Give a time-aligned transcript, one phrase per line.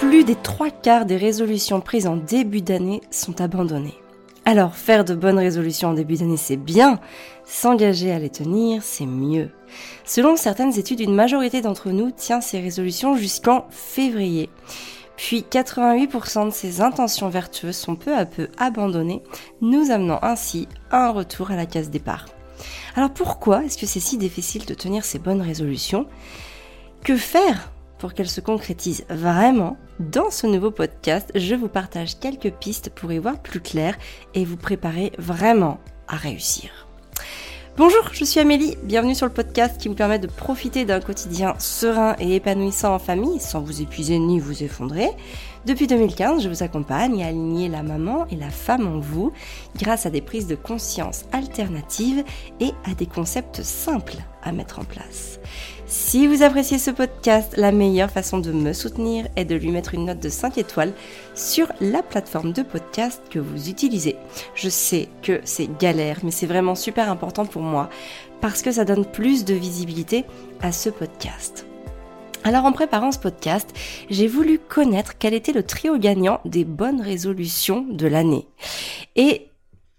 [0.00, 4.00] Plus des trois quarts des résolutions prises en début d'année sont abandonnées.
[4.46, 6.98] Alors, faire de bonnes résolutions en début d'année, c'est bien.
[7.44, 9.50] S'engager à les tenir, c'est mieux.
[10.06, 14.48] Selon certaines études, une majorité d'entre nous tient ces résolutions jusqu'en février.
[15.18, 19.22] Puis 88% de ces intentions vertueuses sont peu à peu abandonnées,
[19.60, 22.24] nous amenant ainsi à un retour à la case départ.
[22.96, 26.06] Alors pourquoi est-ce que c'est si difficile de tenir ces bonnes résolutions?
[27.04, 27.70] Que faire?
[28.00, 33.12] Pour qu'elles se concrétisent vraiment Dans ce nouveau podcast, je vous partage quelques pistes pour
[33.12, 33.96] y voir plus clair
[34.34, 36.88] et vous préparer vraiment à réussir.
[37.76, 41.54] Bonjour, je suis Amélie, bienvenue sur le podcast qui vous permet de profiter d'un quotidien
[41.58, 45.08] serein et épanouissant en famille sans vous épuiser ni vous effondrer.
[45.66, 49.32] Depuis 2015, je vous accompagne à aligner la maman et la femme en vous
[49.76, 52.24] grâce à des prises de conscience alternatives
[52.60, 55.38] et à des concepts simples à mettre en place.
[55.92, 59.92] Si vous appréciez ce podcast, la meilleure façon de me soutenir est de lui mettre
[59.92, 60.92] une note de 5 étoiles
[61.34, 64.14] sur la plateforme de podcast que vous utilisez.
[64.54, 67.90] Je sais que c'est galère, mais c'est vraiment super important pour moi
[68.40, 70.26] parce que ça donne plus de visibilité
[70.62, 71.66] à ce podcast.
[72.44, 73.68] Alors en préparant ce podcast,
[74.10, 78.46] j'ai voulu connaître quel était le trio gagnant des bonnes résolutions de l'année.
[79.16, 79.48] Et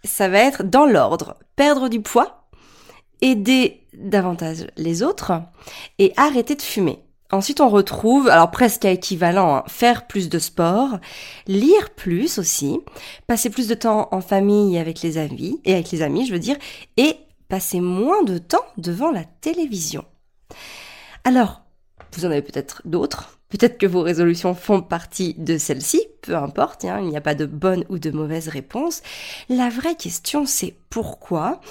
[0.06, 1.36] ça va être dans l'ordre.
[1.58, 2.48] Perdre du poids,
[3.20, 5.34] aider davantage les autres
[6.00, 7.00] et arrêter de fumer.
[7.32, 11.00] Ensuite, on retrouve, alors presque à équivalent, hein, faire plus de sport,
[11.48, 12.82] lire plus aussi,
[13.26, 16.40] passer plus de temps en famille avec les amis, et avec les amis, je veux
[16.40, 16.58] dire,
[16.98, 17.16] et
[17.48, 20.04] passer moins de temps devant la télévision.
[21.24, 21.62] Alors,
[22.14, 26.84] vous en avez peut-être d'autres, peut-être que vos résolutions font partie de celles-ci, peu importe,
[26.84, 29.02] hein, il n'y a pas de bonne ou de mauvaise réponse.
[29.48, 31.62] La vraie question, c'est pourquoi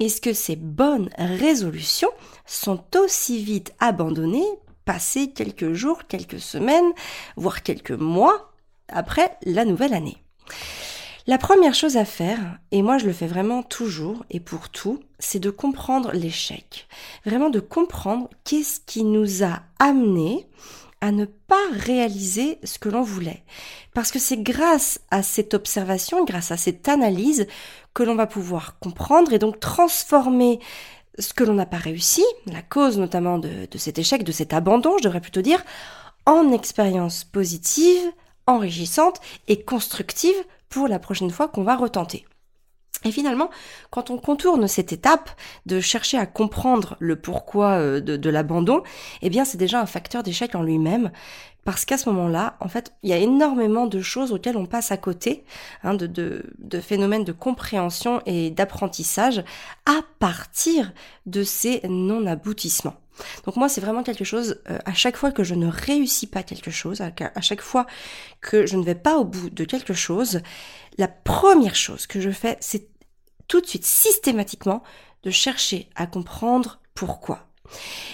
[0.00, 2.10] est-ce que ces bonnes résolutions
[2.46, 4.48] sont aussi vite abandonnées,
[4.84, 6.92] passées quelques jours, quelques semaines,
[7.36, 8.52] voire quelques mois
[8.88, 10.16] après la nouvelle année?
[11.26, 15.00] La première chose à faire, et moi je le fais vraiment toujours et pour tout,
[15.18, 16.88] c'est de comprendre l'échec.
[17.26, 20.48] Vraiment de comprendre qu'est-ce qui nous a amené
[21.00, 23.42] à ne pas réaliser ce que l'on voulait.
[23.94, 27.46] Parce que c'est grâce à cette observation, grâce à cette analyse,
[27.94, 30.60] que l'on va pouvoir comprendre et donc transformer
[31.18, 34.96] ce que l'on n'a pas réussi, la cause notamment de, cet échec, de cet abandon,
[34.98, 35.62] je devrais plutôt dire,
[36.26, 38.00] en expérience positive,
[38.46, 40.36] enrichissante et constructive
[40.68, 42.24] pour la prochaine fois qu'on va retenter.
[43.04, 43.48] Et finalement,
[43.90, 45.30] quand on contourne cette étape
[45.64, 48.82] de chercher à comprendre le pourquoi euh, de, l'abandon,
[49.22, 51.10] eh bien c'est déjà un facteur d'échec en lui-même,
[51.64, 54.92] parce qu'à ce moment-là, en fait, il y a énormément de choses auxquelles on passe
[54.92, 55.44] à côté,
[55.82, 59.44] hein, de, de, phénomènes de compréhension et d'apprentissage
[59.86, 60.92] à partir
[61.26, 62.96] de ces non-aboutissements.
[63.44, 66.42] Donc moi, c'est vraiment quelque chose, euh, à chaque fois que je ne réussis pas
[66.42, 67.86] quelque chose, à, à chaque fois
[68.40, 70.40] que je ne vais pas au bout de quelque chose,
[70.96, 72.89] la première chose que je fais, c'est
[73.50, 74.82] tout de suite, systématiquement,
[75.24, 77.40] de chercher à comprendre pourquoi.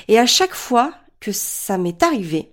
[0.08, 2.50] Et à chaque fois que ça m'est arrivé,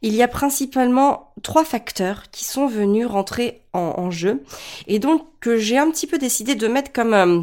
[0.00, 4.42] il y a principalement trois facteurs qui sont venus rentrer en, jeu
[4.86, 7.40] et donc que j'ai un petit peu décidé de mettre comme euh,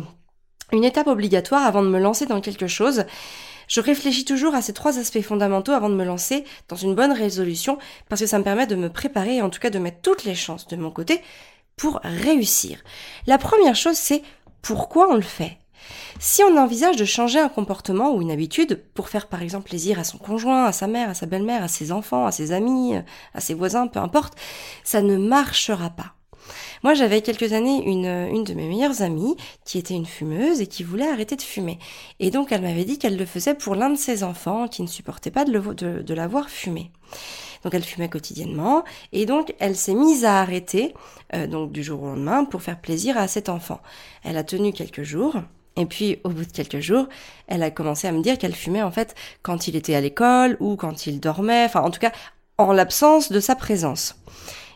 [0.72, 3.06] une étape obligatoire avant de me lancer dans quelque chose.
[3.68, 7.12] Je réfléchis toujours à ces trois aspects fondamentaux avant de me lancer dans une bonne
[7.12, 7.78] résolution
[8.10, 10.24] parce que ça me permet de me préparer et en tout cas de mettre toutes
[10.24, 11.22] les chances de mon côté
[11.82, 12.78] pour réussir.
[13.28, 14.22] La première chose, c'est
[14.62, 15.58] pourquoi on le fait.
[16.20, 20.00] Si on envisage de changer un comportement ou une habitude pour faire par exemple plaisir
[20.00, 22.96] à son conjoint, à sa mère, à sa belle-mère, à ses enfants, à ses amis,
[23.34, 24.36] à ses voisins, peu importe,
[24.84, 26.14] ça ne marchera pas.
[26.84, 29.36] Moi, j'avais quelques années une, une de mes meilleures amies
[29.66, 31.78] qui était une fumeuse et qui voulait arrêter de fumer.
[32.20, 34.88] Et donc, elle m'avait dit qu'elle le faisait pour l'un de ses enfants qui ne
[34.88, 36.92] supportait pas de, le, de, de l'avoir fumé.
[37.64, 40.94] Donc elle fumait quotidiennement et donc elle s'est mise à arrêter
[41.34, 43.82] euh, donc du jour au lendemain pour faire plaisir à cet enfant.
[44.24, 45.36] Elle a tenu quelques jours.
[45.78, 47.08] Et puis, au bout de quelques jours,
[47.48, 50.58] elle a commencé à me dire qu'elle fumait en fait quand il était à l'école
[50.60, 52.12] ou quand il dormait, enfin en tout cas
[52.58, 54.16] en l'absence de sa présence.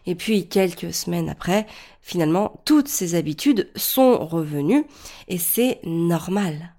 [0.06, 1.66] Et puis quelques semaines après,
[2.02, 4.86] finalement, toutes ses habitudes sont revenues
[5.28, 6.75] et c'est normal.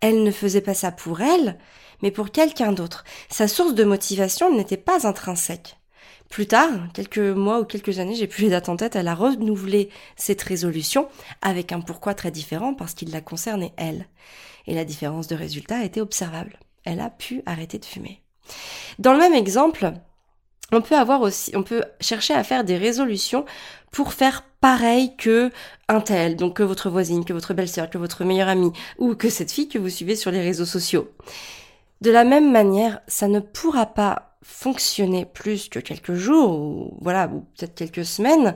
[0.00, 1.58] Elle ne faisait pas ça pour elle,
[2.02, 3.04] mais pour quelqu'un d'autre.
[3.28, 5.76] Sa source de motivation n'était pas intrinsèque.
[6.30, 9.14] Plus tard, quelques mois ou quelques années, j'ai plus les dates en tête, elle a
[9.14, 11.08] renouvelé cette résolution
[11.42, 14.06] avec un pourquoi très différent parce qu'il la concernait elle.
[14.66, 16.58] Et la différence de résultat été observable.
[16.84, 18.22] Elle a pu arrêter de fumer.
[18.98, 19.92] Dans le même exemple,
[20.72, 23.44] on peut avoir aussi, on peut chercher à faire des résolutions
[23.90, 25.50] pour faire pareil que
[25.88, 29.28] un tel, donc que votre voisine, que votre belle-sœur, que votre meilleure amie, ou que
[29.28, 31.10] cette fille que vous suivez sur les réseaux sociaux.
[32.00, 37.26] De la même manière, ça ne pourra pas fonctionner plus que quelques jours, ou voilà,
[37.28, 38.54] ou peut-être quelques semaines,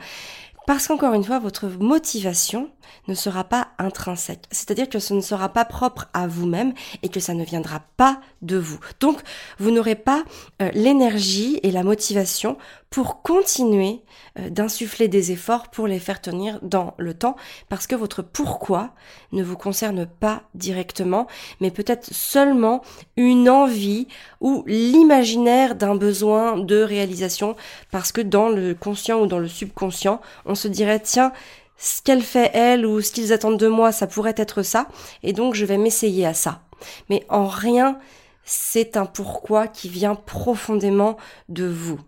[0.67, 2.71] parce qu'encore une fois, votre motivation
[3.09, 4.45] ne sera pas intrinsèque.
[4.51, 6.73] C'est-à-dire que ce ne sera pas propre à vous-même
[7.03, 8.79] et que ça ne viendra pas de vous.
[9.01, 9.21] Donc,
[9.59, 10.25] vous n'aurez pas
[10.63, 12.57] euh, l'énergie et la motivation
[12.95, 14.03] pour continuer
[14.39, 17.35] euh, d'insuffler des efforts pour les faire tenir dans le temps
[17.69, 18.95] parce que votre pourquoi
[19.33, 21.27] ne vous concerne pas directement,
[21.61, 22.83] mais peut-être seulement
[23.17, 24.07] une envie
[24.41, 27.57] ou l'imaginaire d'un besoin de réalisation
[27.91, 31.33] parce que dans le conscient ou dans le subconscient, on se dirait tiens,
[31.77, 34.89] ce qu'elle fait elle ou ce qu'ils attendent de moi, ça pourrait être ça,
[35.23, 36.63] et donc je vais m'essayer à ça.
[37.11, 37.99] Mais en rien,
[38.45, 41.17] c'est un pourquoi qui vient profondément
[41.49, 41.99] de vous.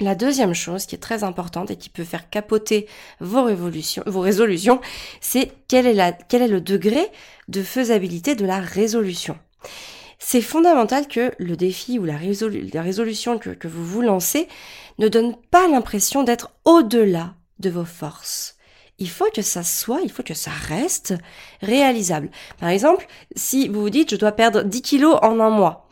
[0.00, 2.88] La deuxième chose qui est très importante et qui peut faire capoter
[3.20, 4.80] vos, résolutions,
[5.20, 7.08] c'est quel, est quel est le degré
[7.48, 9.38] de faisabilité de la résolution.
[10.18, 14.48] C'est fondamental que le défi ou la, résolution que, que vous vous lancez
[14.98, 18.51] ne donne pas l'impression d'être au-delà de vos forces
[18.98, 21.14] il faut que ça soit, il faut que ça reste
[21.60, 22.30] réalisable.
[22.60, 25.88] Par exemple, si vous vous dites je dois perdre 10 kilos en un mois,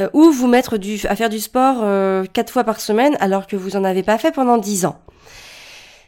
[0.00, 0.78] euh, ou vous mettre
[1.08, 4.16] à faire du sport euh, quatre fois par semaine alors que vous en avez pas
[4.18, 4.98] fait pendant 10 ans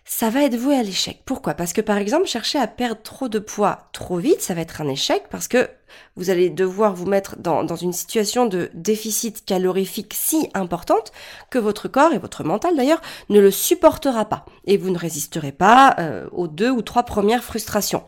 [0.06, 1.23] ça va être voué à l'échec.
[1.25, 1.55] Pourquoi?
[1.55, 4.83] Parce que par exemple, chercher à perdre trop de poids trop vite, ça va être
[4.83, 5.69] un échec parce que
[6.17, 11.12] vous allez devoir vous mettre dans, une situation de déficit calorifique si importante
[11.51, 15.53] que votre corps et votre mental d'ailleurs ne le supportera pas et vous ne résisterez
[15.53, 18.05] pas euh, aux deux ou trois premières frustrations.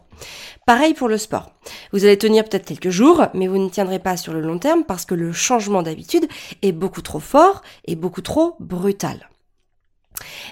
[0.66, 1.52] Pareil pour le sport.
[1.92, 4.84] Vous allez tenir peut-être quelques jours, mais vous ne tiendrez pas sur le long terme
[4.84, 6.26] parce que le changement d'habitude
[6.62, 9.28] est beaucoup trop fort et beaucoup trop brutal.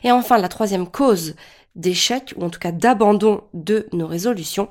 [0.02, 1.34] Et enfin, la troisième cause
[1.76, 4.68] d'échec, ou en tout cas d'abandon de nos résolutions,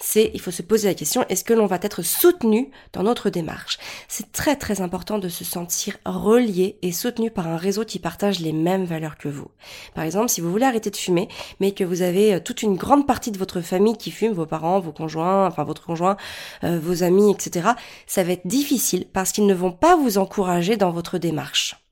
[0.00, 3.28] c'est, il faut se poser la question, est-ce que l'on va être soutenu dans notre
[3.28, 3.78] démarche?
[4.08, 8.40] C'est très très important de se sentir relié et soutenu par un réseau qui partage
[8.40, 9.48] les mêmes valeurs que vous.
[9.94, 12.76] Par exemple, si vous voulez arrêter de fumer, mais que vous avez euh, toute une
[12.76, 16.16] grande partie de votre famille qui fume, vos parents, vos conjoints, enfin votre conjoint,
[16.62, 17.70] euh, vos amis, etc.,
[18.06, 21.83] ça va être difficile parce qu'ils ne vont pas vous encourager dans votre démarche.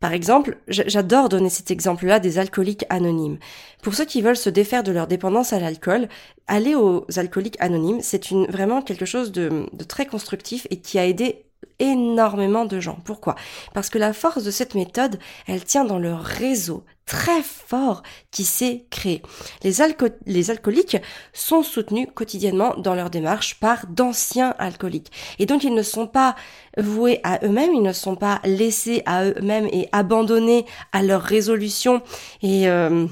[0.00, 3.38] Par exemple, j'adore donner cet exemple-là des alcooliques anonymes.
[3.82, 6.08] Pour ceux qui veulent se défaire de leur dépendance à l'alcool,
[6.46, 11.06] aller aux alcooliques anonymes, c'est vraiment quelque chose de, de très constructif et qui a
[11.06, 11.44] aidé
[11.78, 12.98] énormément de gens.
[13.04, 13.34] Pourquoi?
[13.72, 18.44] Parce que la force de cette méthode, elle tient dans le réseau très fort qui
[18.44, 19.22] s'est créé.
[19.62, 19.80] Les,
[20.50, 20.96] alcooliques
[21.32, 25.12] sont soutenus quotidiennement dans leur démarche par d'anciens alcooliques.
[25.38, 26.34] Et donc ils ne sont pas
[26.78, 32.02] voués à eux-mêmes, ils ne sont pas laissés à eux-mêmes et abandonnés à leur résolution
[32.42, 33.06] et euh,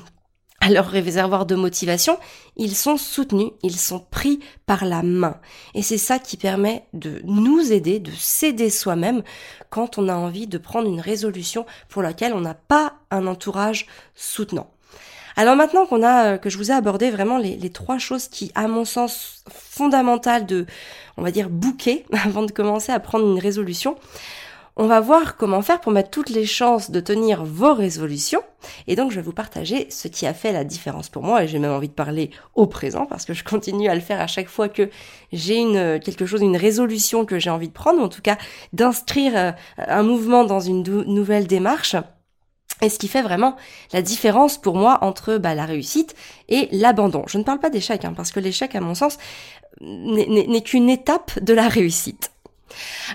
[0.63, 2.19] à leur réservoir de motivation,
[2.57, 5.39] ils sont soutenus, ils sont pris par la main.
[5.75, 9.25] Et c'est ça qui permet de nous aider, de s'aider soi-même
[9.71, 13.87] quand on a envie de prendre une résolution pour laquelle on n'a pas un entourage
[14.15, 14.71] soutenant.
[15.35, 18.53] Alors maintenant qu'on a, que je vous ai abordé vraiment les, les, trois choses qui,
[18.55, 20.67] à mon sens, fondamentales de,
[21.17, 23.97] on va dire, bouquet avant de commencer à prendre une résolution,
[24.77, 28.43] on va voir comment faire pour mettre toutes les chances de tenir vos résolutions.
[28.87, 31.45] Et donc, je vais vous partager ce qui a fait la différence pour moi.
[31.45, 34.21] Et j'ai même envie de parler au présent parce que je continue à le faire
[34.21, 34.89] à chaque fois que
[35.33, 38.39] j'ai une, quelque chose, une résolution que j'ai envie de prendre, en tout cas
[38.73, 41.97] d'inscrire euh, un mouvement dans une nouvelle démarche.
[42.81, 43.57] Et ce qui fait vraiment
[43.93, 46.17] la différence pour moi entre bah, la réussite
[46.49, 47.25] et l'abandon.
[47.29, 49.19] Je ne parle pas d'échec, hein, parce que l'échec, à mon sens,
[49.81, 52.33] n'est qu'une étape de la réussite.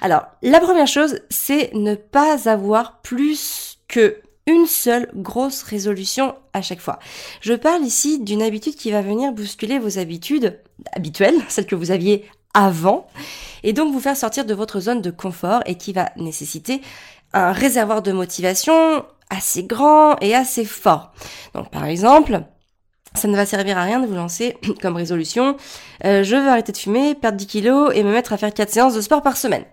[0.02, 6.62] Alors, la première chose, c'est ne pas avoir plus que une seule grosse résolution à
[6.62, 7.00] chaque fois.
[7.42, 10.60] Je parle ici d'une habitude qui va venir bousculer vos habitudes
[10.94, 13.08] habituelles, celles que vous aviez avant,
[13.64, 16.82] et donc vous faire sortir de votre zone de confort et qui va nécessiter
[17.34, 21.12] un réservoir de motivation assez grand et assez fort.
[21.54, 22.42] Donc par exemple,
[23.18, 25.58] ça ne va servir à rien de vous lancer comme résolution.
[26.06, 28.70] Euh, je veux arrêter de fumer, perdre 10 kilos et me mettre à faire 4
[28.70, 29.66] séances de sport par semaine.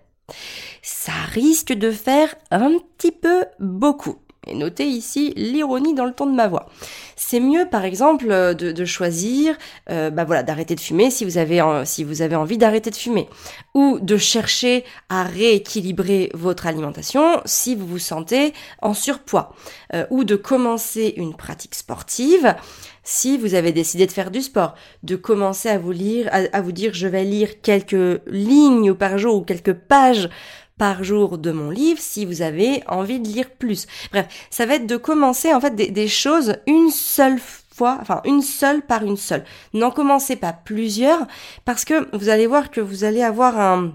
[0.82, 4.16] Ça risque de faire un petit peu beaucoup.
[4.46, 6.68] Et notez ici l'ironie dans le ton de ma voix.
[7.16, 9.56] C'est mieux, par exemple, euh, de, choisir,
[9.90, 13.28] euh, bah d'arrêter de fumer si vous avez si vous avez envie d'arrêter de fumer,
[13.74, 19.54] ou de chercher à rééquilibrer votre alimentation si vous vous sentez en surpoids,
[20.10, 22.54] ou de commencer une pratique sportive
[23.04, 26.72] si vous avez décidé de faire du sport, de commencer à vous lire, à, vous
[26.72, 30.30] dire je vais lire quelques lignes par jour ou quelques pages
[30.78, 33.86] par jour de mon livre si vous avez envie de lire plus.
[34.10, 38.42] Bref, ça va être de commencer en fait des, choses une seule fois, enfin une
[38.42, 39.44] seule par une seule.
[39.72, 41.26] N'en commencez pas plusieurs
[41.64, 43.92] parce que vous allez voir que vous allez avoir un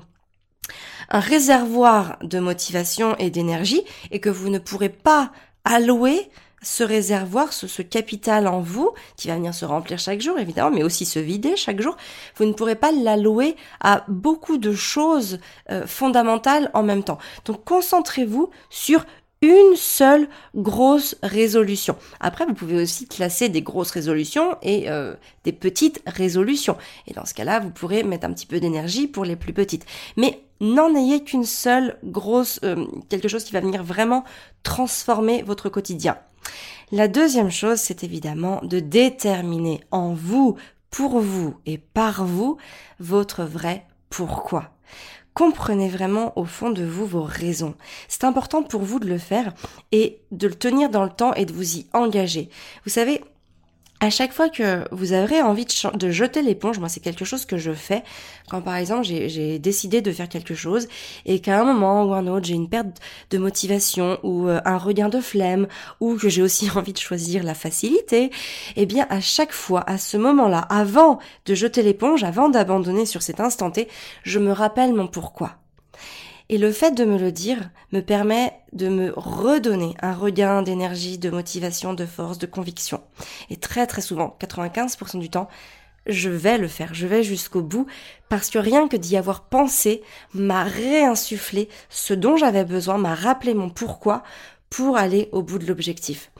[1.11, 3.81] un réservoir de motivation et d'énergie
[4.11, 5.31] et que vous ne pourrez pas
[5.65, 6.29] allouer
[6.61, 10.83] ce réservoir, ce, capital en vous, qui va venir se remplir chaque jour, évidemment, mais
[10.83, 11.95] aussi se vider chaque jour,
[12.35, 15.39] vous ne pourrez pas l'allouer à beaucoup de choses
[15.71, 17.19] euh, fondamentales en même temps.
[17.45, 19.05] Donc concentrez-vous sur
[19.41, 21.95] une seule grosse résolution.
[22.19, 26.77] Après, vous pouvez aussi classer des grosses résolutions et euh, des petites résolutions.
[27.07, 29.85] Et dans ce cas-là, vous pourrez mettre un petit peu d'énergie pour les plus petites.
[30.17, 34.25] Mais n'en ayez qu'une seule grosse, euh, quelque chose qui va venir vraiment
[34.63, 36.17] transformer votre quotidien.
[36.91, 40.57] La deuxième chose, c'est évidemment de déterminer en vous,
[40.91, 42.57] pour vous et par vous,
[42.99, 44.71] votre vrai pourquoi.
[45.33, 47.75] Comprenez vraiment au fond de vous vos raisons.
[48.07, 49.53] C'est important pour vous de le faire
[49.91, 52.49] et de le tenir dans le temps et de vous y engager.
[52.83, 53.21] Vous savez,
[53.99, 57.57] à chaque fois que vous aurez envie de, jeter l'éponge, moi c'est quelque chose que
[57.57, 58.03] je fais
[58.49, 60.87] quand par exemple j'ai décidé de faire quelque chose
[61.25, 64.77] et qu'à un moment ou un autre j'ai une perte de motivation ou euh, un
[64.77, 65.67] regain de flemme
[65.99, 68.31] ou que j'ai aussi envie de choisir la facilité,
[68.75, 73.21] eh bien à chaque fois, à ce moment-là, avant de jeter l'éponge, avant d'abandonner sur
[73.21, 73.87] cet instant T,
[74.23, 75.57] je me rappelle mon pourquoi.
[76.49, 81.19] Et le fait de me le dire me permet de me redonner un regain d'énergie,
[81.19, 83.01] de motivation, de force, de conviction.
[83.51, 85.47] Et très très souvent, 95% du temps,
[86.07, 87.85] je vais le faire, je vais jusqu'au bout,
[88.29, 90.01] parce que rien que d'y avoir pensé
[90.33, 94.23] m'a réinsufflé ce dont j'avais besoin, m'a rappelé mon pourquoi
[94.71, 96.31] pour aller au bout de l'objectif.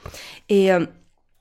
[0.48, 0.86] Et euh,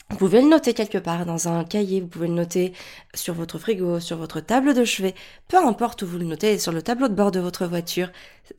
[0.09, 2.73] vous pouvez le noter quelque part dans un cahier, vous pouvez le noter
[3.13, 5.13] sur votre frigo, sur votre table de chevet,
[5.47, 8.11] peu importe où vous le notez, sur le tableau de bord de votre voiture,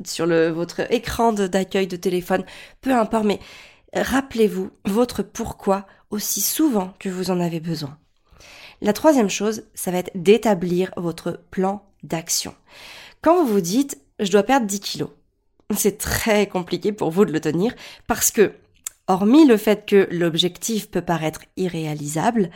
[0.05, 2.45] sur votre écran d'accueil de, téléphone,
[2.81, 3.41] peu importe, mais
[3.95, 7.99] rappelez-vous votre pourquoi aussi souvent que vous en avez besoin.
[8.81, 12.55] La troisième chose, ça va être d'établir votre plan d'action.
[13.23, 15.11] Quand vous vous dites, je dois perdre 10 kilos,
[15.77, 17.75] c'est très compliqué pour vous de le tenir
[18.07, 18.53] parce que
[19.11, 22.49] Hormis le fait que l'objectif peut paraître irréalisable,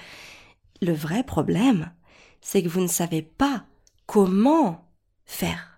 [0.81, 1.91] le vrai problème,
[2.41, 3.65] c'est que vous ne savez pas
[4.07, 4.89] comment
[5.25, 5.74] faire.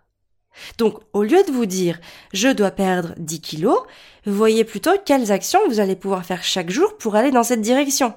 [0.78, 1.98] Donc, au lieu de vous dire
[2.32, 3.78] je dois perdre 10 kilos,
[4.26, 8.14] voyez plutôt quelles actions vous allez pouvoir faire chaque jour pour aller dans cette direction.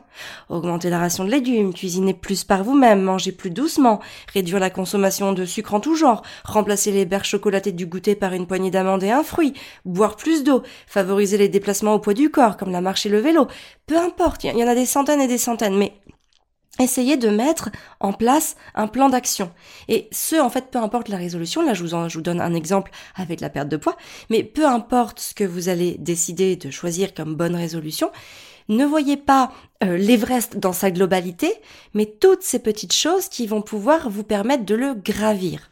[0.49, 3.99] Augmenter la ration de légumes, cuisiner plus par vous-même, manger plus doucement,
[4.33, 8.33] réduire la consommation de sucre en tout genre, remplacer les berres chocolatées du goûter par
[8.33, 9.53] une poignée d'amandes et un fruit,
[9.85, 13.19] boire plus d'eau, favoriser les déplacements au poids du corps comme la marche et le
[13.19, 13.47] vélo.
[13.85, 15.93] Peu importe, il y en a des centaines et des centaines, mais
[16.79, 17.69] essayez de mettre
[17.99, 19.51] en place un plan d'action.
[19.87, 22.91] Et ce, en fait, peu importe la résolution, là je vous, vous donne un exemple
[23.15, 23.97] avec la perte de poids,
[24.29, 28.11] mais peu importe ce que vous allez décider de choisir comme bonne résolution,
[28.69, 29.51] ne voyez pas
[29.83, 31.51] euh, l'Everest dans sa globalité,
[31.93, 35.69] mais toutes ces petites choses qui vont pouvoir vous permettre de le gravir.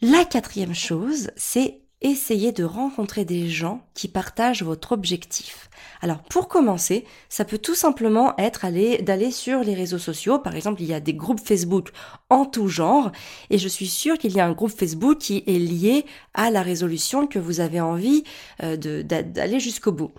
[0.00, 5.68] La quatrième chose, c'est essayez de rencontrer des gens qui partagent votre objectif.
[6.00, 8.66] Alors pour commencer, ça peut tout simplement être
[9.02, 10.38] d'aller sur les réseaux sociaux.
[10.38, 11.90] Par exemple, il y a des groupes Facebook
[12.30, 13.10] en tout genre
[13.50, 16.62] et je suis sûre qu'il y a un groupe Facebook qui est lié à la
[16.62, 18.22] résolution que vous avez envie
[18.62, 20.12] euh, d'aller jusqu'au bout.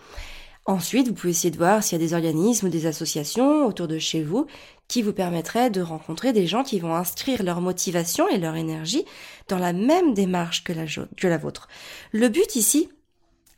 [0.69, 3.87] Ensuite, vous pouvez essayer de voir s'il y a des organismes ou des associations autour
[3.87, 4.45] de chez vous
[4.87, 9.03] qui vous permettraient de rencontrer des gens qui vont inscrire leur motivation et leur énergie
[9.47, 10.71] dans la même démarche que
[11.27, 11.69] la, vôtre.
[12.11, 12.87] Le but ici,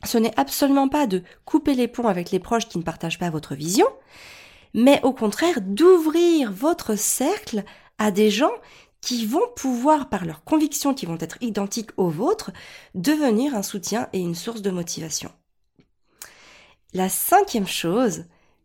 [0.04, 3.28] ce n'est absolument pas de couper les ponts avec les proches qui ne partagent pas
[3.28, 3.88] votre vision,
[4.72, 7.62] mais au contraire d'ouvrir votre cercle
[7.98, 8.54] à des gens
[9.02, 12.52] qui vont pouvoir, par leurs convictions qui vont être identiques aux vôtres,
[12.94, 15.30] devenir un soutien et une source de motivation.
[16.94, 18.24] La cinquième chose,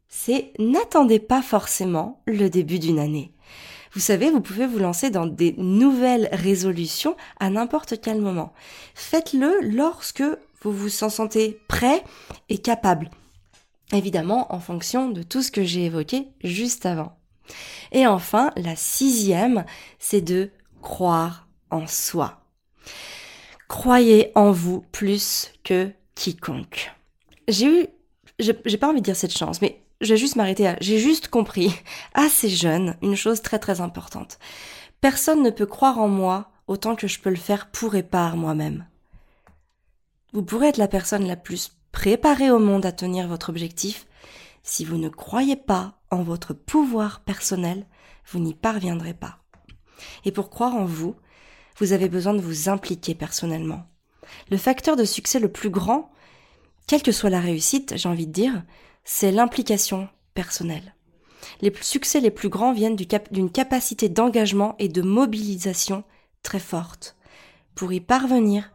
[0.09, 3.33] c'est n'attendez pas forcément le début d'une année.
[3.93, 8.53] Vous savez, vous pouvez vous lancer dans des nouvelles résolutions à n'importe quel moment.
[8.95, 10.23] Faites-le lorsque
[10.61, 12.03] vous vous sentez prêt
[12.49, 13.09] et capable.
[13.93, 17.17] Évidemment, en fonction de tout ce que j'ai évoqué juste avant.
[17.93, 19.63] Et enfin, la sixième,
[19.99, 22.41] c'est de croire en soi.
[23.69, 26.91] Croyez en vous plus que quiconque.
[27.47, 27.87] J'ai eu
[28.39, 31.27] j'ai pas envie de dire cette chance, mais je vais juste m'arrêter à, j'ai juste
[31.27, 31.71] compris,
[32.13, 34.39] assez jeune, une chose très très importante.
[35.01, 38.35] Personne ne peut croire en moi autant que je peux le faire pour et par
[38.35, 38.85] moi-même.
[40.33, 44.05] Vous pourrez être la personne la plus préparée au monde à tenir votre objectif.
[44.63, 47.85] Si vous ne croyez pas en votre pouvoir personnel,
[48.27, 49.39] vous n'y parviendrez pas.
[50.25, 51.15] Et pour croire en vous,
[51.77, 53.85] vous avez besoin de vous impliquer personnellement.
[54.51, 56.11] Le facteur de succès le plus grand,
[56.87, 58.63] quelle que soit la réussite, j'ai envie de dire,
[59.03, 60.95] c'est l'implication personnelle.
[61.61, 66.03] Les succès les plus grands viennent d'une capacité d'engagement et de mobilisation
[66.43, 67.15] très forte.
[67.75, 68.71] pour y parvenir,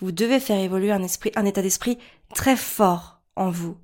[0.00, 1.96] vous devez faire évoluer un esprit, un état d'esprit
[2.34, 3.76] très fort en vous.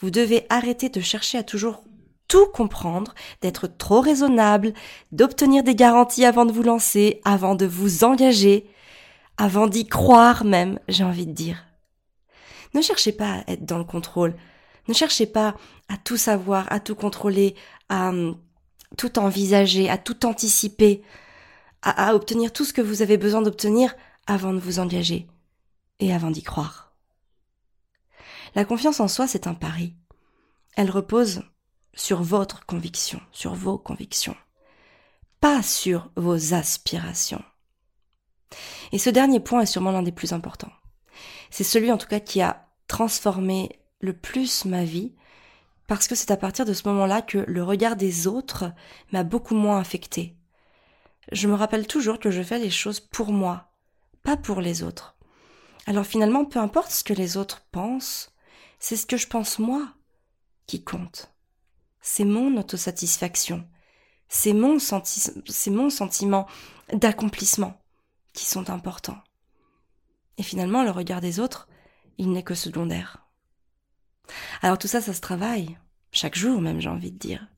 [0.00, 1.82] Vous devez arrêter de chercher à toujours
[2.28, 4.72] tout comprendre, d'être trop raisonnable,
[5.10, 8.70] d'obtenir des garanties avant de vous lancer, avant de vous engager,
[9.36, 11.64] avant d'y croire même, j'ai envie de dire.
[12.74, 14.34] Ne cherchez pas à être dans le contrôle.
[14.88, 15.56] Ne cherchez pas
[15.88, 17.54] à tout savoir, à tout contrôler,
[17.88, 18.38] à hum,
[18.96, 21.02] tout envisager, à tout anticiper,
[21.82, 23.94] à, à obtenir tout ce que vous avez besoin d'obtenir
[24.26, 25.26] avant de vous engager
[26.00, 26.92] et avant d'y croire.
[28.54, 29.94] La confiance en soi, c'est un pari.
[30.76, 31.42] Elle repose
[31.94, 34.36] sur votre conviction, sur vos convictions,
[35.40, 37.42] pas sur vos aspirations.
[38.92, 40.72] Et ce dernier point est sûrement l'un des plus importants.
[41.50, 45.14] C'est celui en tout cas qui a transformé le plus ma vie,
[45.86, 48.72] parce que c'est à partir de ce moment-là que le regard des autres
[49.12, 50.36] m'a beaucoup moins affecté.
[51.32, 53.72] Je me rappelle toujours que je fais les choses pour moi,
[54.22, 55.16] pas pour les autres.
[55.86, 58.32] Alors finalement, peu importe ce que les autres pensent,
[58.78, 59.88] c'est ce que je pense moi
[60.66, 61.32] qui compte.
[62.00, 63.66] C'est mon autosatisfaction.
[64.28, 66.46] C'est mon, c'est mon sentiment
[66.92, 67.80] d'accomplissement
[68.32, 69.22] qui sont importants.
[70.38, 71.68] Et finalement, le regard des autres,
[72.18, 73.26] il n'est que secondaire.
[74.62, 75.76] Alors tout ça, ça se travaille.
[76.14, 77.48] Chaque jour même, j'ai envie de dire.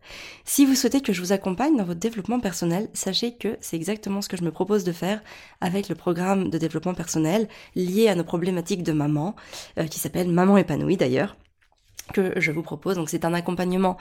[0.47, 4.23] Si vous souhaitez que je vous accompagne dans votre développement personnel, sachez que c'est exactement
[4.23, 5.21] ce que je me propose de faire
[5.61, 9.37] avec le programme de développement personnel lié à nos problématiques de maman,
[9.79, 11.37] euh, qui s'appelle Maman épanouie d'ailleurs,
[12.15, 12.97] que je vous propose.
[12.97, 13.99] Donc c'est un accompagnement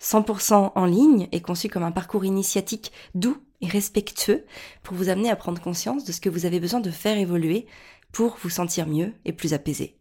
[0.00, 4.46] 100% en ligne et conçu comme un parcours initiatique doux et respectueux
[4.82, 7.66] pour vous amener à prendre conscience de ce que vous avez besoin de faire évoluer
[8.10, 9.97] pour vous sentir mieux et plus apaisé.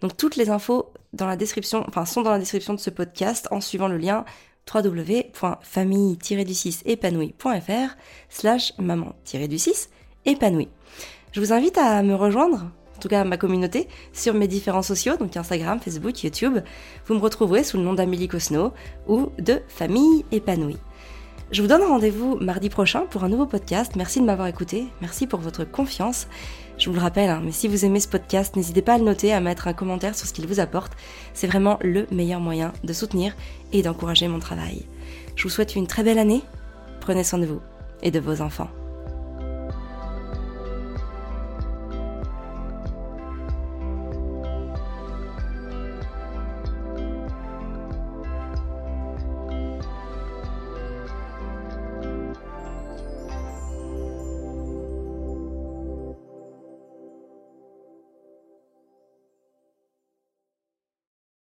[0.00, 4.24] Donc toutes les infos sont dans la description de ce podcast en suivant le lien
[4.72, 7.96] www.famille-du6 épanouie.fr
[8.28, 9.88] slash maman-du6
[10.24, 10.68] épanouie.
[11.32, 15.16] Je vous invite à me rejoindre, en tout cas ma communauté, sur mes différents sociaux,
[15.16, 16.58] donc Instagram, Facebook, YouTube.
[17.06, 18.72] Vous me retrouverez sous le nom d'Amélie Cosno
[19.08, 20.78] ou de Famille épanouie.
[21.50, 23.96] Je vous donne rendez-vous mardi prochain pour un nouveau podcast.
[23.96, 26.28] Merci de m'avoir écouté, merci pour votre confiance.
[26.82, 29.04] Je vous le rappelle, hein, mais si vous aimez ce podcast, n'hésitez pas à le
[29.04, 30.94] noter, à mettre un commentaire sur ce qu'il vous apporte.
[31.32, 33.36] C'est vraiment le meilleur moyen de soutenir
[33.72, 34.84] et d'encourager mon travail.
[35.36, 36.42] Je vous souhaite une très belle année.
[37.00, 37.60] Prenez soin de vous
[38.02, 38.81] et de vos enfants.